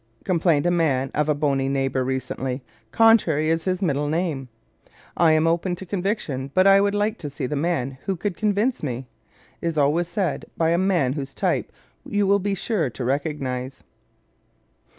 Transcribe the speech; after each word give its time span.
complained 0.23 0.65
a 0.65 0.71
man 0.71 1.11
of 1.13 1.29
a 1.29 1.35
bony 1.35 1.69
neighbor 1.69 2.03
recently, 2.03 2.63
"Contrary 2.91 3.51
is 3.51 3.65
his 3.65 3.83
middle 3.83 4.07
name." 4.09 4.49
"I 5.15 5.33
am 5.33 5.45
open 5.45 5.75
to 5.75 5.85
conviction 5.85 6.49
but 6.55 6.65
I 6.65 6.81
would 6.81 6.95
like 6.95 7.19
to 7.19 7.29
see 7.29 7.45
the 7.45 7.55
man 7.55 7.99
who 8.07 8.15
could 8.15 8.35
convince 8.35 8.81
me!" 8.81 9.05
is 9.61 9.77
always 9.77 10.07
said 10.07 10.45
by 10.57 10.71
a 10.71 10.77
man 10.79 11.13
whose 11.13 11.35
type 11.35 11.71
you 12.03 12.25
will 12.25 12.39
be 12.39 12.55
sure 12.55 12.89
to 12.89 13.05
recognize. 13.05 13.83